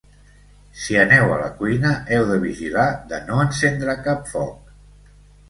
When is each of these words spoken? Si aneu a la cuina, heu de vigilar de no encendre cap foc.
Si 0.83 0.95
aneu 1.01 1.33
a 1.33 1.37
la 1.41 1.49
cuina, 1.59 1.91
heu 2.15 2.25
de 2.31 2.39
vigilar 2.47 2.87
de 3.13 3.21
no 3.29 3.39
encendre 3.45 3.97
cap 4.09 4.27
foc. 4.35 4.75